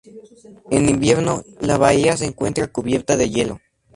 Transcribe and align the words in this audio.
En 0.71 0.89
invierno, 0.89 1.43
la 1.59 1.77
bahía 1.77 2.17
se 2.17 2.25
encuentra 2.25 2.65
cubierta 2.65 3.15
de 3.17 3.29
hielo. 3.29 3.59